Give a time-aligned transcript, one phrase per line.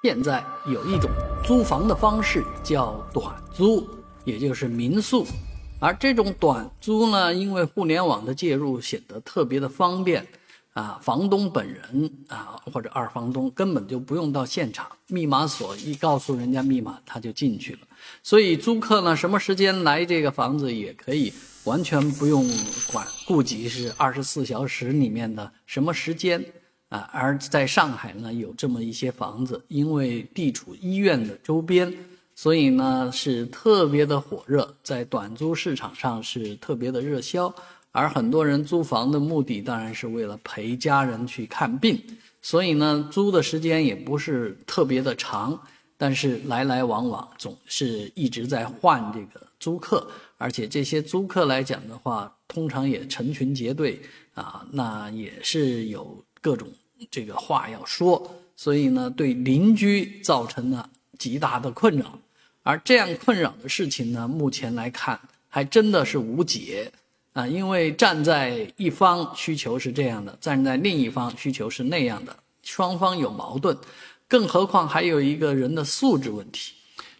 [0.00, 1.10] 现在有一种
[1.44, 3.84] 租房的方式叫短租，
[4.24, 5.26] 也就是民宿。
[5.80, 10.24] 而这种短租呢，因为互联网的介入，显得特别的方便。
[10.74, 17.80] 啊，房东本人啊，或者二房东根本就不用到现场，密码锁一告诉人家密码，他就进去了。
[18.22, 21.32] 所以租客呢，什么时间来这个房子也可以，
[21.64, 22.48] 完全不用
[22.92, 26.44] 管顾及是二十四小时里面的什么时间。
[26.88, 31.92] 啊，而在上海呢，有这么一些房子，因为地处医院的周边，
[32.34, 37.54] 所以呢是特别的火热，在短租市场上是特别的热销。
[37.90, 42.00] 而很多人租房的目的当然是为了陪家人去看病，
[42.40, 45.58] 所以呢租的时间也不是特别的长，
[45.96, 54.00] 但是来来往往总是一直在换这个租客，而且这些租客来讲的话，通常也成群结队
[54.34, 56.68] 啊，那也是有各种。
[57.12, 62.18] 这个话要说，所以呢，对邻居造成了极大的困扰，
[62.64, 66.90] 而这样困扰的事情呢，目前来看还真的是无解
[67.34, 67.46] 啊！
[67.46, 73.78] 因为站在一方需求是这样的，站在另一方需求是那样的，双方有矛盾，
[74.26, 76.72] 更何况还有一个人的素质问题。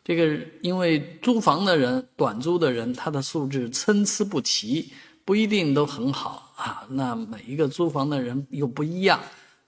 [0.05, 4.91] 这个因为租房的人、短租的人，他的素质参差不齐，
[5.25, 6.85] 不一定都很好啊。
[6.91, 9.19] 那每一个租房的人又不一样。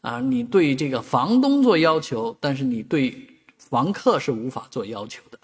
[0.03, 3.15] 啊，你对这个房东做要求，但是你对
[3.59, 5.39] 房客是无法做要求的，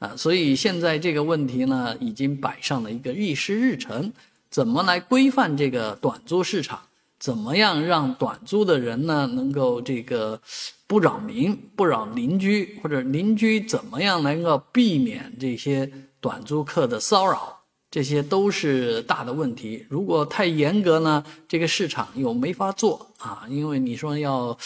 [0.00, 4.12] 啊，所以现在这个问题呢，已经摆上了一个议事日程，
[4.50, 6.80] 怎么来规范这个短租市场？
[7.20, 10.40] 怎么样让短租的人呢，能够这个
[10.88, 15.88] 不扰民、不扰邻居，或者邻居怎么样能够避免这些
[16.20, 17.59] 短租客的骚扰？
[17.90, 19.84] 这些都是大的问题。
[19.88, 24.56] 如果太严格呢，这个市场又没法做啊，因为你说要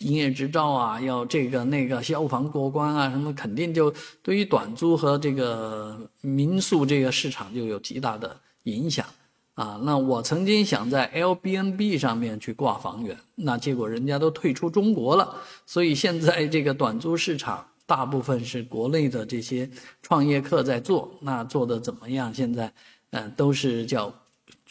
[0.00, 3.90] 营业执照啊，要这个那个消防过关啊，什么肯定就
[4.22, 9.06] 对于短租和这个民宿这个市场就有极大的影响
[9.54, 9.80] 啊。
[9.82, 17.68] 那我曾经想在 L B N B 上面去挂房源，那结果人家都退出中国了，所以现在这个短租市场。
[17.86, 19.70] 大部分是国内的这些
[20.02, 22.34] 创业客在做，那做的怎么样？
[22.34, 22.72] 现在，
[23.10, 24.12] 嗯，都是叫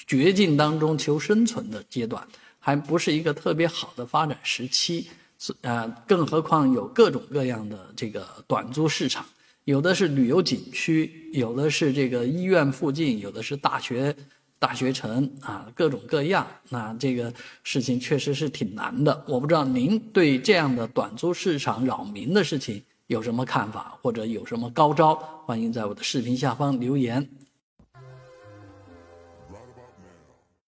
[0.06, 2.22] 绝境当中求生存的阶段，
[2.60, 5.08] 还不是一个特别好的发展时期。
[5.38, 9.26] 是啊，更何况有各种各样的这个短租市场，
[9.66, 14.16] 有的是旅游景区，有的是这个医院附近，有的是大学
[14.60, 16.46] 大学城啊，各种各样。
[16.70, 17.34] 那这个
[17.64, 19.24] 事情确实是挺难的。
[19.28, 22.82] 我不知道您对这样的短租市场扰民的事情。
[23.08, 25.14] 有什么看法或者有什么高招？
[25.46, 27.30] 欢迎在我的视频下方留言。